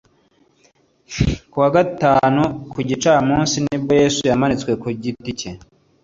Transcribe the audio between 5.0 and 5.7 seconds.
giti cye